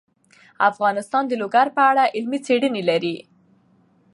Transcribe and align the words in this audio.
افغانستان 0.69 1.23
د 1.27 1.33
لوگر 1.41 1.67
په 1.77 1.81
اړه 1.91 2.03
علمي 2.15 2.39
څېړنې 2.45 2.83
لري. 2.89 3.15